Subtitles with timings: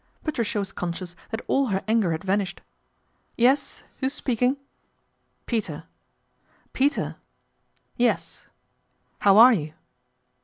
[0.23, 2.61] Patricia was conscious that all her anger had vanished."
[3.37, 4.57] Yes, who is speaking?""
[5.47, 5.85] Peter/'"
[7.97, 8.47] Yes.""
[9.19, 9.73] How are you